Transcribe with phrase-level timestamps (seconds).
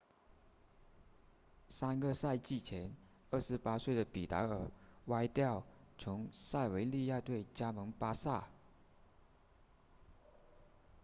[1.69, 2.91] 三个赛季前
[3.29, 4.71] 28岁的比达尔
[5.05, 5.61] vidal
[5.99, 8.47] 从塞维利亚队加盟巴萨